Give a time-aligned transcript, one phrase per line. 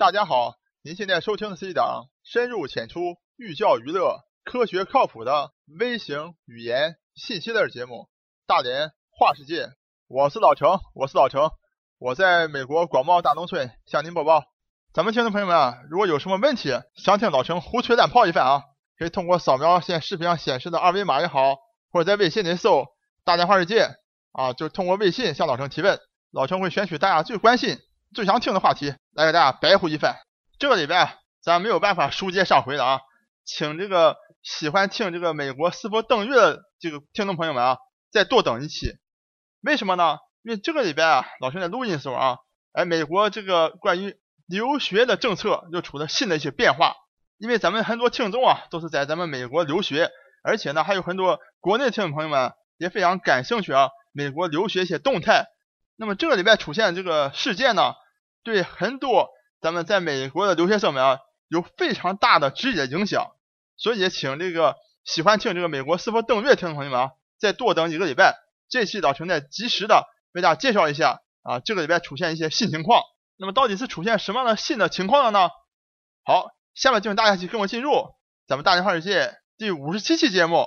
[0.00, 7.94] 大家好，您现在收听的是一档深入浅出、寓教于乐、科学靠谱的微型语言信息类节目
[8.46, 9.66] 《大连话世界》。
[10.08, 11.50] 我是老程，我是老程，
[11.98, 14.44] 我在美国广袤大农村向您播报。
[14.94, 18.62] 咱们听众朋友们啊，如果有什么问题想听老程胡吹乱泡一番啊，
[18.98, 21.56] 可以通过扫描现视频上显示的二维码也好，
[21.92, 22.86] 或者在微信里搜
[23.22, 23.96] “大连话世界”
[24.32, 27.76] 啊，就通过微信向老程提问，老程会选取大家最关心。
[28.14, 30.16] 最想听的话题，来给大家白呼一番。
[30.58, 33.00] 这个礼拜咱没有办法书接上回了啊，
[33.44, 37.78] 请这个喜欢听这个美国是否登月的这个听众朋友们啊，
[38.10, 38.96] 再多等一期。
[39.60, 40.18] 为什么呢？
[40.42, 42.38] 因为这个礼拜啊，老师在录音的时候啊，
[42.72, 44.16] 哎，美国这个关于
[44.46, 46.94] 留学的政策又出了新的一些变化。
[47.38, 50.10] 因为咱们很多听众啊，都是在咱们美国留学，
[50.42, 55.46] 而且呢，还有很多国内的听众朋友们也非常感兴趣啊，美国留学一些动态。
[55.96, 57.94] 那么这个礼拜出现这个事件呢，
[58.42, 59.28] 对很多
[59.60, 61.18] 咱们在美国的留学生们啊，
[61.48, 63.32] 有非常大的直接影响，
[63.76, 68.36] 所以也请这个喜欢听这个美国是否登月听众朋友们啊，再多等一个礼拜，
[68.68, 73.02] 这期老陈再及时的为大家介绍一下啊，这个礼拜出现一些新情况。
[73.36, 75.48] 那么到底是出现什么样的新的情况了呢？
[76.24, 77.90] 好，下面就请大家一起跟我进入
[78.46, 80.66] 咱们大连话世界第五十七期节目：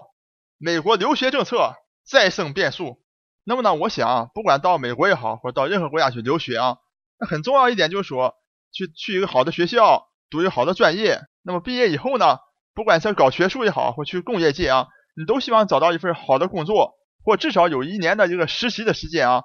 [0.57, 3.03] 美国留学政策再生变数。
[3.43, 6.77] 那么呢，我想，不管到美国也好，或者到任何国家去留学啊，
[7.25, 8.35] 很重要一点就是说，
[8.71, 11.21] 去去一个好的学校，读一个好的专业。
[11.43, 12.37] 那么毕业以后呢，
[12.73, 16.93] 不管是搞学术也好，或去工业界啊，你都希望找到一份好的工作，
[17.23, 19.43] 或至少有一年的这个实习的时间啊，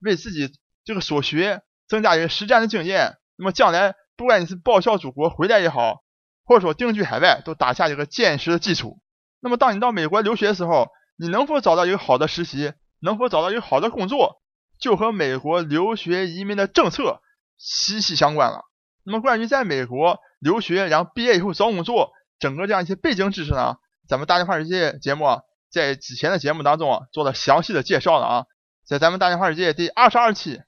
[0.00, 0.50] 为自己
[0.84, 3.16] 这个所学增加一个实战的经验。
[3.36, 6.02] 那么将来不管你是报效祖国回来也好，
[6.44, 9.00] 或者说定居海外，都打下一个坚实的基础。
[9.40, 12.72] 那么当你到美国留学的时候，你能否找到一个好的实习？
[13.02, 14.42] 能否找到一个好的工作，
[14.80, 17.20] 就和美国留学移民的政策
[17.58, 18.62] 息息相关了。
[19.04, 23.76] 那么，关于在美国留学，然后毕业以后找工作，整个这样一些背景知识呢，
[24.08, 28.44] 咱们大连话世界节目啊，在之前的节目当中啊，做了详细的介绍了啊。
[28.84, 30.60] 在咱们大连话世界第二十二期、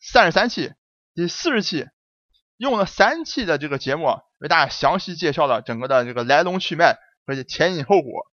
[0.00, 0.72] 三十三期、
[1.14, 1.86] 第四十期，
[2.56, 8.30] 用了三期的这个节目，为大家详细介绍了整个的这个来龙去脉和前因后果。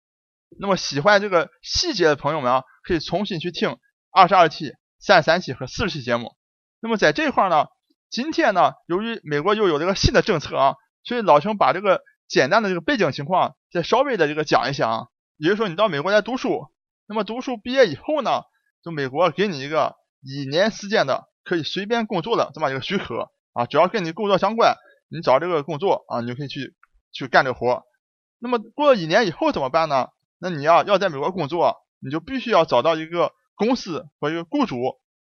[0.60, 3.78] 那么喜欢这个细节的朋友们啊，可以重新去听
[4.12, 4.74] 二十二期、
[5.08, 6.36] 三十三期和四十期节目。
[6.82, 7.68] 那么在这块呢，
[8.10, 10.76] 今天呢，由于美国又有这个新的政策啊，
[11.06, 15.08] 所以老陈把这个简单的这个背景情况再稍微的这个讲一下啊。
[15.38, 16.68] 也就是说，你到美国来读书，
[17.08, 18.42] 那么读书毕业以后呢，
[18.84, 24.76] 就美国给你一个一年时间的可以随便工作的这么一个许可啊，只要跟你工作相关，
[25.10, 26.76] 你找这个工作啊，你就可以去
[27.14, 27.84] 去干这活。
[28.40, 30.10] 那么过了一年以后怎么办呢？
[30.38, 34.78] 那你要要在美国工作，你就必须要找到一个公司和一个雇主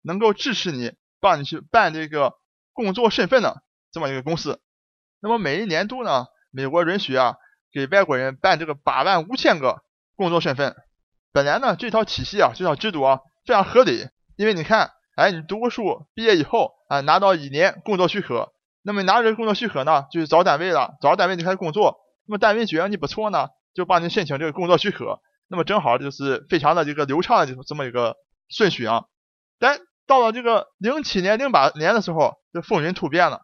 [0.01, 2.35] 能够支持你，帮你去办这个
[2.71, 4.61] 工作身份的这么一个公司。
[5.19, 7.35] 那么每一年度呢，美国允许啊
[7.73, 9.81] 给外国人办这个八万五千个
[10.15, 10.73] 工作身份。
[11.33, 14.07] 本来呢这套体系啊这套制度啊非常合理，
[14.37, 18.53] 因为你看，哎你读过书毕业以后啊拿到一年工作许可，
[18.83, 23.49] 那么拿着工作许可呢就去找单位了，找单位就开始工作，那么单位觉得你不错呢。
[23.75, 28.15] 就帮你申请这个工作许可，那么正好就是非常的这个流畅的这这么一个
[28.47, 29.05] 顺序啊。
[29.57, 33.41] 但到了这个零七年、零八年的时候，就风云突变了。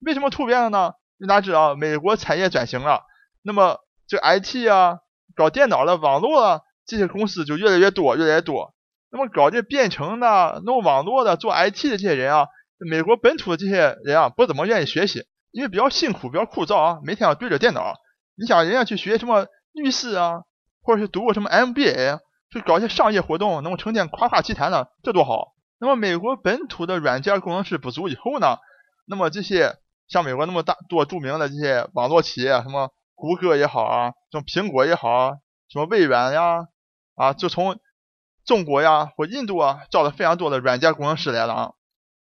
[0.00, 0.92] 为什么突变了呢？
[1.28, 3.02] 大家知道，美国产业转型了，
[3.42, 3.78] 那么
[4.08, 5.00] 这 IT 啊、
[5.34, 8.74] 搞电脑的、网络啊这些公司就越来越多、越来越多。
[9.10, 12.46] 那么搞这编程的、弄网络的、做 IT 的这些人啊，
[12.78, 17.94] 美国本土的这些人啊，不怎么愿意学习，因为比较辛苦、比较枯燥啊，每天要对着电脑。
[18.36, 19.46] 你想人家去学什么？
[19.72, 20.42] 律师啊，
[20.82, 22.18] 或者是读过什么 MBA，
[22.52, 25.54] 去搞一些商业活动，能够成天夸夸其谈的，这多好。
[25.78, 28.58] 那么美国本土的软件工程师不足以后呢，
[29.06, 29.76] 那么这些
[30.08, 35.32] 像美国那么大多著名的这些网络企业，什么谷歌也好啊，什么苹果也好啊，
[35.68, 36.66] 什么微软呀，
[37.14, 37.78] 啊，就从
[38.44, 41.72] 中国呀或印度啊招了非常多的软件工程师来了啊。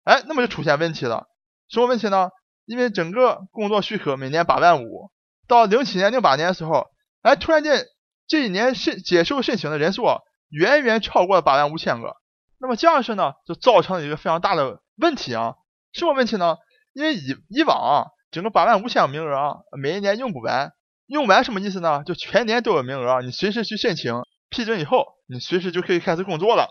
[0.05, 1.29] 哎，那么就出现问题了，
[1.69, 2.31] 什么问题呢？
[2.65, 5.11] 因为整个工作许可每年八万五，
[5.47, 6.89] 到零七年、零八年的时候。
[7.23, 7.85] 哎，突然间，
[8.29, 10.19] 这一年申接受申请的人数啊，
[10.51, 12.17] 远远超过了八万五千个。
[12.59, 15.55] 那么这样式呢，就造成了一个非常大的问题啊。
[15.93, 16.57] 什么问题呢？
[16.93, 20.73] 因为以以往啊，整个八万五千个名额啊，每一年用不完。
[21.07, 22.03] 用完什么意思呢？
[22.05, 26.71] 就全年都有名额，你随时去申请，批准以后，你随时就可以开始工作了。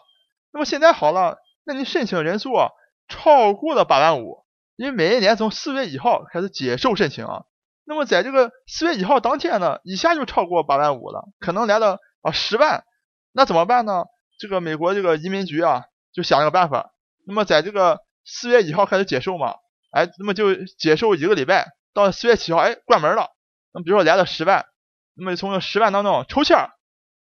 [0.51, 2.69] 那么现在好了，那你申请人数啊，
[3.07, 4.43] 超过了八万五，
[4.75, 7.43] 因为每一年从四月一号开始接受申请啊。
[7.87, 12.83] 那么在这个四月一号当天呢，一下就超过八万五了，可能来了啊十万，
[13.31, 14.05] 那怎么办呢？
[14.39, 16.93] 这个美国这个移民局啊，就想了个办法。
[17.27, 19.55] 那么在这个四月一号开始接受嘛，
[19.91, 23.29] 哎，那么就接受一个礼拜，到四月七号，哎，关门了。
[23.71, 24.65] 那么比如说来了十万，
[25.13, 26.71] 那么从这十万当中抽签儿，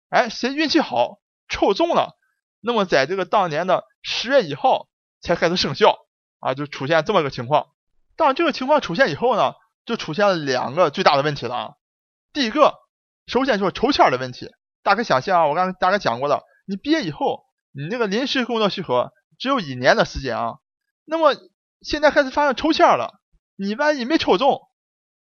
[0.10, 1.20] 哎，谁运气好
[1.50, 2.16] 抽中了，
[2.62, 4.88] 那么在这个当年的十月一号
[5.22, 5.98] 才开始生效
[6.40, 7.68] 啊，就出现这么个情况。
[8.16, 9.54] 当这个情况出现以后呢，
[9.86, 11.72] 就出现了两个最大的问题了啊。
[12.34, 12.74] 第一个，
[13.28, 14.50] 首先就是抽签的问题。
[14.84, 20.56] 大家想象啊，我刚才大概讲过了，你毕业以后，你那个临时工作许可只有一年的时间啊，
[21.06, 21.36] 那么。
[21.84, 23.20] 现在开始发生抽签了，
[23.56, 24.62] 你万一没抽中，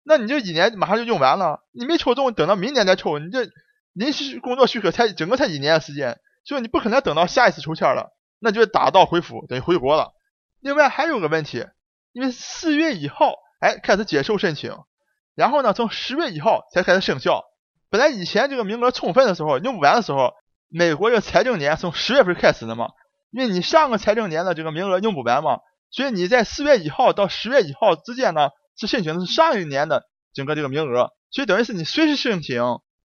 [0.04, 1.62] 那你这一年马上就用完了。
[1.72, 3.50] 你没抽中，等到明年再抽，你这
[3.94, 10.12] 临时工作许可才整个才一年的时间，所以你不可能等到下一次抽签了，那就打道回府，等于回国了。
[10.60, 11.66] 另外还有个问题，
[12.12, 14.76] 因为四月一号哎开始接受申请，
[15.36, 17.46] 然后呢从十月一号才开始生效。
[17.90, 20.34] 本来以前这个名额充分的时候用不完的时候，
[20.68, 22.90] 美国这个财政年从十月份开始的嘛，
[23.30, 25.60] 因为你上个财政年的这个名额用不完嘛。
[25.90, 30.04] 所以你在四月一号到十月一号之间呢，是申请的是上一年的
[30.34, 32.64] 整个这个名额，所以等于是你随时申请，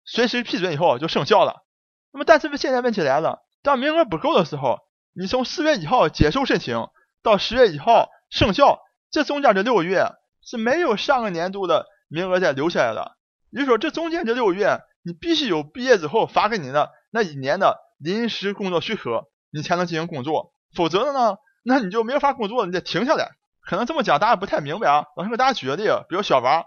[0.03, 1.63] 随时批准以后就生效了。
[2.11, 4.79] 那么但是现在问题来了，当名额不够的时候，
[5.13, 6.87] 你从四月一号接受申请
[7.21, 8.79] 到十月一号生效，
[9.11, 10.07] 这中间这六个月
[10.43, 13.17] 是没有上个年度的名额再留下来的。
[13.49, 21.37] 也就是说，这中间这六个月你必须有毕业之后发给你的那一年的临时工作许可，你才能进行工作，否则的呢？
[21.63, 23.31] 那你就没法工作，你得停下来。
[23.59, 25.05] 可能这么讲大家不太明白啊。
[25.15, 26.63] 老师给大家举个例，比如小王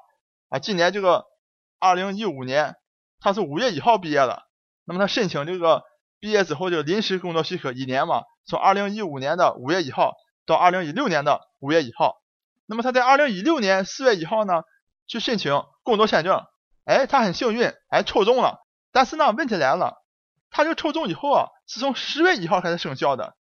[0.51, 1.25] 啊，今年这个
[1.81, 2.77] 二零一五年
[3.21, 4.43] 他是五月一号毕业的，
[4.85, 5.83] 那么他申请这个
[6.21, 10.13] 毕业之后这个临时工作许可一年嘛，从二零一五年的五月一号
[10.47, 12.17] 到二零一六年的五月一号。
[12.67, 14.63] 那么他在二零一六年四月一号呢
[15.07, 16.43] 去申请工作签证，
[16.85, 18.61] 哎，他很幸运，哎，抽中了。
[18.93, 20.03] 但是呢，问题来了，
[20.51, 23.35] 他这个抽中以后啊，是从十月一号开始生效的。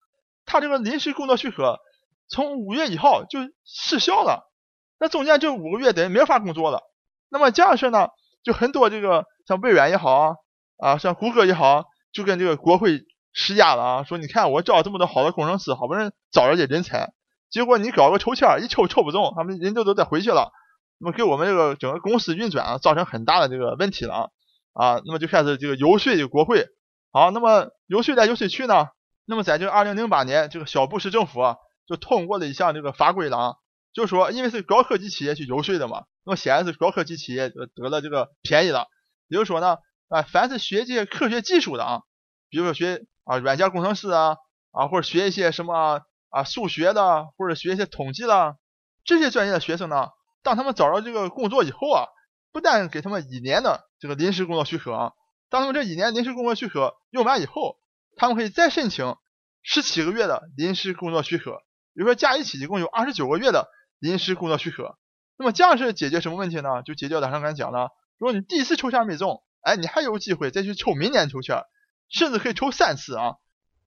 [0.45, 1.79] 他这个临时工作许可
[2.27, 4.51] 从五月一号就失效了，
[4.99, 6.81] 那中间就五个月等于没法工作了。
[7.29, 8.09] 那么这样式呢，
[8.43, 10.35] 就很多这个像微软也好啊，
[10.79, 17.13] 啊像谷歌也好，就跟这个国会施压了啊，说你看我招这么多好的工程师，好不容易招人家人才，
[17.53, 20.51] 结果你搞个抽签一抽抽不中，他们人都都得回去了，
[20.97, 24.29] 那么给我们这个整个公司运转啊造成很大的这个问题了啊
[24.73, 26.65] 啊，那么就开始这个游说这个国会，
[27.11, 28.87] 好，那么游说来游说去呢？
[29.25, 31.57] 那么在这个二零零八年，这个小布什政府啊，
[31.87, 33.53] 就通过了一项这个法规了啊，
[33.93, 38.87] 就是说，因为是高科技企业去游说的嘛，那么显然是高科技企业得了这个便宜了。
[39.27, 39.77] 也就是说呢，
[40.09, 42.01] 啊，凡是学这些科学技术的啊，
[42.49, 44.37] 比如说学啊软件工程师啊，
[44.71, 46.01] 啊或者学一些什么
[46.33, 48.57] 啊数学的，或者学一些统计的
[49.05, 50.09] 这些专业的学生呢，
[50.41, 52.07] 当他们找到这个工作以后啊，
[52.51, 55.11] 不但给他们一年的这个临时工作许可啊，
[55.49, 57.77] 当他们这一年临时工作许可用完以后，
[58.15, 59.15] 他们可以再申请
[59.61, 61.51] 十七个月的临时工作许可，
[61.93, 63.69] 比如说加一起一共有二十九个月的
[63.99, 64.97] 临时工作许可。
[65.37, 66.81] 那么这样是解决什么问题呢？
[66.83, 71.63] 就解决了上刚才讲的，如果你第一次抽签没中，哎，你还有机会再去抽明年抽签，
[72.09, 73.35] 甚至可以抽三次啊。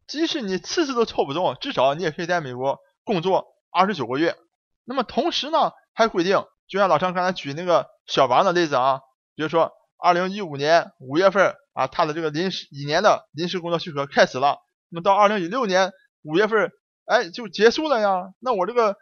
[0.07, 4.37] 即使你次次都抽不中，至少你也可以在美国工作二十九个月。
[4.85, 9.01] 那么同时呢，还规定，就像老张刚才举那个小王的例子啊，
[9.35, 11.55] 比如说二零一五年五月份。
[11.77, 15.93] 啊，他的这个临时一年的临时工作许可开始了，那么到二零一六年
[16.23, 16.73] 五月份，
[17.05, 18.33] 哎，就结束了呀。
[18.41, 18.97] 那我这个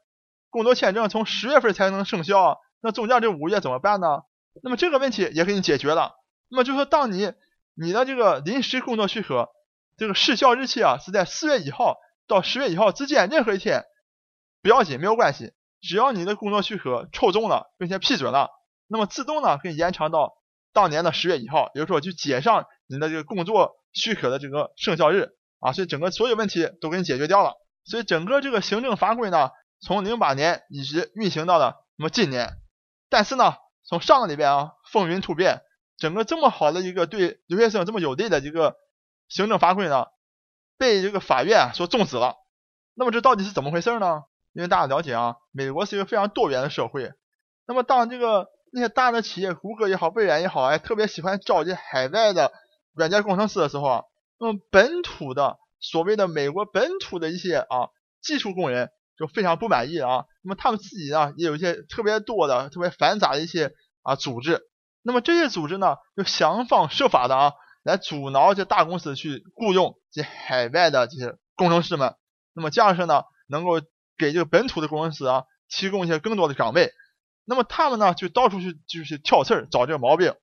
[0.50, 4.23] 工作签证从十月份才能生效，那中间这五月怎么办呢？
[4.61, 6.14] 那么这个问题也给你解决了。
[6.49, 7.33] 那么就说，当你
[7.76, 9.49] 你的这个临时工作许可
[9.97, 11.97] 这个失效日期啊是在四月一号
[12.27, 13.85] 到十月一号之间任何一天，
[14.63, 18.51] 不要紧，没有关系，只要你的工作许可抽中了并且批准了，
[18.87, 20.35] 那么自动呢可以延长到。
[20.73, 25.29] 当年的十月一号，也就是说，就接上你的这个工作许可的这个生效日
[25.61, 27.53] 啊，所以整个所有问题都给你解决掉了。
[27.85, 32.55] 所以整个这个行政法规呢，从零八年一直运行到了那么今年。
[33.09, 35.61] 但是呢，从上个礼拜啊，风云突变，
[35.97, 38.75] 整个这么好的一个对留学生这么有利的一个
[39.28, 40.07] 行政法规呢，
[40.78, 42.37] 被这个法院所终止了。
[42.95, 44.23] 那么这到底是怎么回事呢？
[44.52, 47.12] 因为大家了解啊，美国是一个非常多元的社会。
[47.66, 52.52] 那么当这个那些大的企业，谷歌也好，微软也好，哎，特别喜欢招这海外的
[52.93, 54.02] 软件工程师的时候啊，
[54.38, 57.88] 那么本土的所谓的美国本土的一些啊
[58.23, 60.26] 技术工人就非常不满意啊。
[60.43, 64.61] 那么他们自己呢，也有一些特别多的、特别繁杂的一些啊组织。
[65.02, 67.52] 那么这些组织呢，就想方设法的啊，
[67.85, 72.17] 来阻挠这大公司去雇佣这海外的这些工程师们。
[72.53, 73.81] 那么这样式呢，能够
[74.19, 76.93] 给这个本土的工程师啊提供一些更多的岗位。
[77.45, 80.35] 那么他们呢，就到处去就是挑刺儿，找这个毛病。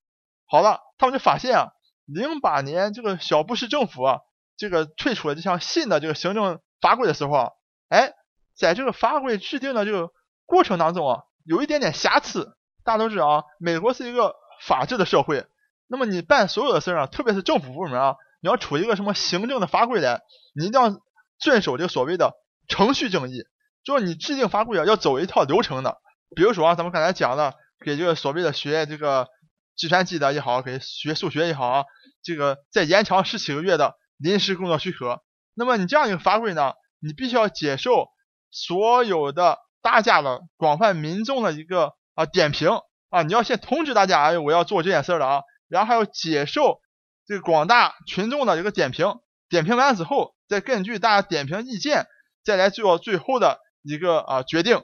[0.46, 1.72] 好了，他们就发现啊，
[2.06, 4.20] 零八年这个小布什政府啊，
[4.56, 7.50] 这个推出了这项新的这个行政法规的时候啊，
[7.88, 8.12] 哎，
[8.56, 10.10] 在这个法规制定的这个
[10.46, 12.56] 过程当中啊，有一点点瑕疵。
[12.84, 15.46] 大家都知道啊，美国是一个法治的社会，
[15.92, 20.22] 那么你办所有的事儿啊，特别是政府部门啊，你要出一个什么行政的法规来，
[20.54, 20.98] 你一定要
[21.38, 22.32] 遵守这个所谓的
[22.66, 23.42] 程序正义，
[23.84, 25.98] 就是你制定法规啊，要走一套流程的。
[26.34, 27.52] 比如说啊，咱们刚才讲的，
[27.84, 29.28] 给这个所谓的学这个
[29.76, 31.84] 计算机的也好，给学数学也好啊，
[32.22, 35.20] 这个再延长十七个月的临时工作许可，
[35.54, 38.06] 那么你这样一个法规呢，你必须要接受
[38.50, 41.92] 所有的大家的广泛民众的一个。
[42.14, 42.68] 啊，点评
[43.08, 46.80] 啊，你要先通知大家，哎，我要做这件事了啊，然后还要接受
[47.26, 52.06] 这个广大群众的一个点评，点评完之后，再根据大家点评意见，
[52.44, 54.82] 再来做最后的一个啊决定。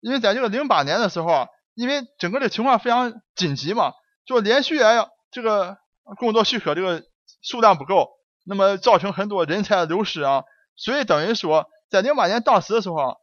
[0.00, 3.92] 因为在这个零八年的时候啊，因为整个的情况非常紧急嘛，
[4.24, 5.76] 就连续哎这个
[6.18, 7.02] 工作许可这个
[7.42, 8.10] 数量不够，
[8.46, 10.44] 那么造成很多人才的流失啊，
[10.76, 13.14] 所以等于说在零八年当时的时候啊。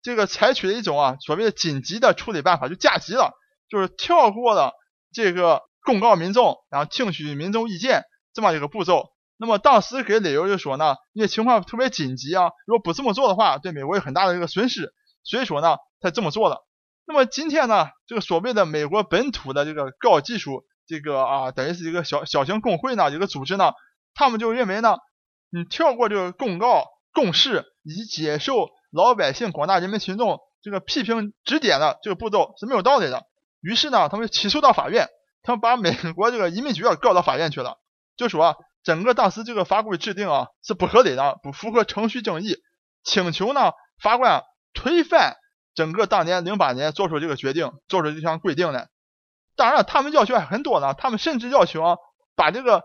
[0.00, 3.32] 这个采取了一种啊所谓的紧急的处理办法，就加急了，
[3.68, 4.72] 就是跳过了
[5.12, 8.02] 这个公告民众，然后听取民众意见
[8.34, 9.06] 这么一个步骤。
[9.38, 14.92] 那么当时给理由就说呢，因为情况特别紧急啊，如果不这么做的话，对美国有很大的一个损失，
[15.24, 16.58] 所以说呢才这么做了。
[17.06, 23.72] 那么今天呢，这个所谓的美国本土的这个高技术这个啊，等于是一个小小型工会呢，一个组织呢，
[24.12, 24.98] 他们就认为呢，
[25.50, 28.68] 你跳过这个公告公示以及接受。
[28.90, 33.26] 老百姓、广大人民群众这个批评指点的这个步骤是没有道理的。
[33.60, 35.08] 于是呢，他们起诉到法院，
[35.42, 37.78] 他们把美国这个移民局啊告到法院去了，
[38.16, 42.56] 就说啊整个当时这个法规制定啊是不合理的，不符合程序正义，
[43.04, 44.42] 请求呢法官
[44.74, 45.36] 推翻
[45.74, 48.88] 整个当年零八年做出这个决定，做出这项规定的。
[49.56, 51.96] 当然了，他们要求还很多呢，他们甚至要求啊
[52.36, 52.82] 把这个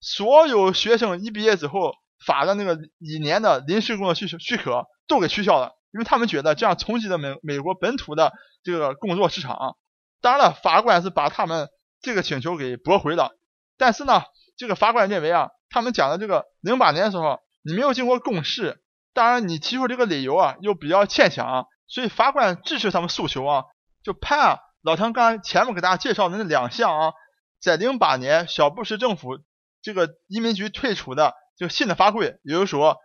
[0.00, 1.92] 所有学生一毕业之后
[2.24, 4.84] 发的那个一年的临时工作许许可。
[5.08, 8.32] 都给取消了，因为他们觉得这样冲击了美美国本土的
[8.64, 9.76] 这个工作市场。
[10.20, 11.68] 当然了，法官是把他们
[12.06, 13.36] 这个请求给驳回了。
[13.76, 14.22] 但是呢，
[14.56, 18.80] 这个法官认为啊，他们讲的这个零八年的时候，你没有经过公示，
[19.12, 23.64] 当然你提出这个理由啊又比较牵强，所以法官支持他们诉求啊，
[24.02, 27.12] 就判啊老唐刚才前面给大家介绍的那两项啊，
[27.60, 29.38] 在零八年小布什政府
[29.82, 32.96] 这个移民局推出的就新的法规，也就是说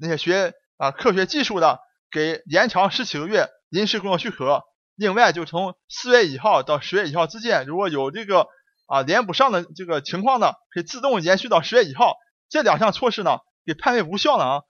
[0.00, 0.52] 那些学。
[0.80, 1.78] 啊，科学技术的
[2.10, 4.62] 给延长十七个月临时工作许可，
[4.96, 8.48] 另外就从四月一号到十月一号之间，如果有这个
[8.86, 12.16] 啊连不上的这个情况呢，可以自动延续到十月一号。
[12.50, 14.62] 这两项措施呢，给判为无效了啊。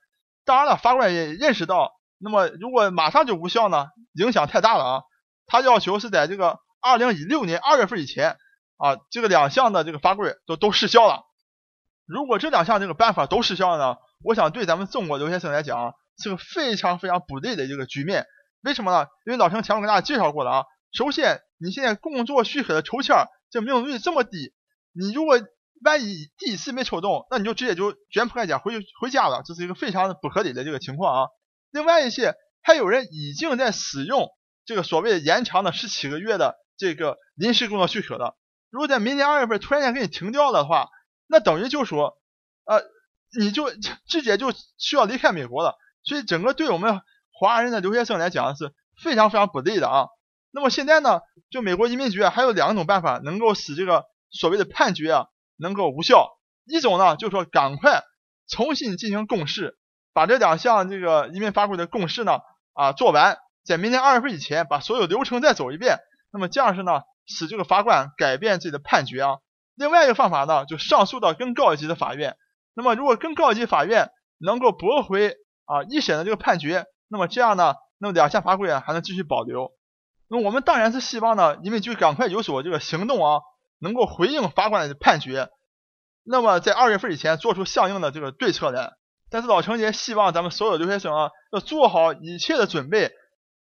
[0.45, 5.03] 当然了，法官也认识到，那么如果马上就无效呢，影响太大了啊。
[5.47, 8.37] 他要求是在这个二零一六年二月份以前
[8.77, 11.25] 啊，这个两项的这个法规都都失效了。
[12.07, 15.95] 如果这两项这个办法都失效了呢，我想对咱们中国留学生来讲。
[16.23, 18.27] 是个非常非常不利的一个局面，
[18.62, 19.09] 为什么呢？
[19.26, 20.64] 因为老陈前面给大家介绍过了啊。
[20.93, 23.17] 首先，你现在工作许可的抽签
[23.50, 24.52] 这命中率这么低，
[24.93, 25.40] 你如果
[25.85, 31.29] 万一第一次没抽中，那你就直接就卷铺盖卷回去回家了，这是一个非常不合理的这个情况啊。
[31.71, 34.29] 另外一些，还有人已经在使用
[34.67, 38.37] 这个所谓的延长的十七个月的这个临时工作许可了，
[38.69, 40.88] 如果在明年二月份突然间给你停掉的话，
[41.26, 42.19] 那等于就说，
[42.64, 42.83] 呃，
[43.38, 43.71] 你就
[44.07, 45.76] 直接就需要离开美国了。
[46.02, 47.00] 所以整个对我们
[47.40, 50.09] 华人的留学生来讲是非常非常不利的啊。
[50.50, 51.20] 那么现在呢，
[51.50, 56.28] 就美国移民局啊，还有两种办法能够使这个所谓的判决啊能够无效。
[56.66, 58.02] 一种呢，就是说赶快
[58.47, 59.78] 重新进行公示，
[60.12, 62.40] 把这两项这个移民法规的公示呢
[62.75, 65.97] 啊做完，在明年二月份以前把所有流程再走一遍。
[66.30, 69.38] 那么这样是呢，使这个法官改变自己的判决啊。
[69.76, 72.37] 另外一个方法呢，就上诉到更高一级的法院。
[72.75, 75.37] 那么如果更高级法院能够驳回。
[75.70, 79.73] 啊，一审的这个判决，那么这样呢，那么两项法规啊还能继续保留。
[80.29, 83.40] 那我们当然是希望呢，你们就赶快有所这个行动啊，
[83.81, 85.49] 能够回应法官的判决，
[86.23, 88.93] 那么在二月份以前做出相应的这个对策来。
[89.29, 93.11] 但是老陈也希望咱们所有留学生啊，要做好一切的准备，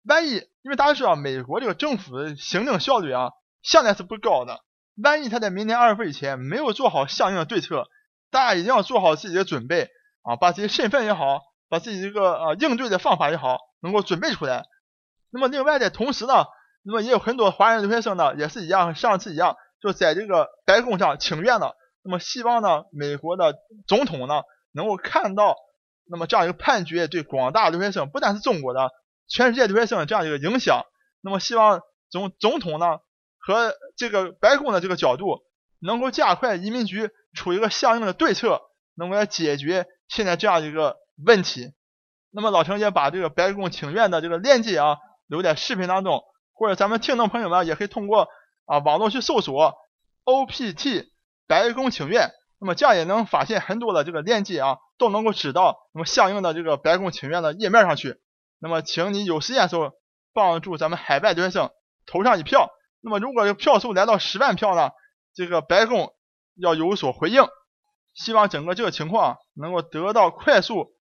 [0.05, 3.31] 万一因为大家知道美国这个政府的行政效率啊，
[3.62, 4.61] 向来是不高的，
[5.02, 7.87] 万一他在明年二月份以前没有做好相应的对策，
[8.31, 9.88] 大家一定要做好自己的准备
[10.23, 11.40] 啊，把自己身份也好。
[11.68, 14.64] 把自己这个呃应对的方法也好，能够准备出来。
[15.30, 16.46] 那么另外的同时呢，
[16.82, 21.76] 那么也有很多华人留学生呢，也是一样，上次一样，就在这个白宫上请愿了。
[22.02, 23.54] 那么希望呢，美国的
[23.87, 25.54] 总统呢，能够看到
[26.10, 28.90] 那么这样一个判决对广大留学生，不但是中国的，
[29.28, 30.87] 全世界留学生这样一个影响。
[31.20, 33.00] 那么希望总总统呢
[33.37, 35.42] 和这个白宫的这个角度，
[35.80, 38.62] 能够加快移民局出一个相应的对策，
[38.94, 40.96] 能够来解决现在这样一个。
[41.25, 41.72] 问题，
[42.30, 46.22] 那么老陈也把这个白宫请愿的这个链接啊留在视频当中，
[46.52, 48.28] 或者咱们听众朋友们也可以通过
[48.66, 49.75] 啊网络去搜索
[50.25, 51.06] OPT
[51.46, 58.20] 白宫请愿，那么这样也能发现很多的这个链接啊，都能够指到那么相应的这个白宫请愿的页面上去。
[58.60, 59.92] 那么，请你有时间的时候
[60.34, 61.70] 帮助咱们海外留学生
[62.06, 62.68] 投上一票。
[63.00, 64.90] 那么，如果这票数来到十万票呢，
[65.32, 66.12] 这个白宫
[66.56, 67.44] 要有所回应。
[68.14, 70.90] 希望整个这个情况能够得到快速